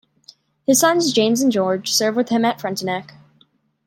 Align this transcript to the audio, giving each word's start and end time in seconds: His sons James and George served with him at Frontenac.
His 0.65 0.79
sons 0.79 1.13
James 1.13 1.41
and 1.43 1.51
George 1.51 1.93
served 1.93 2.17
with 2.17 2.29
him 2.29 2.43
at 2.43 2.59
Frontenac. 2.59 3.13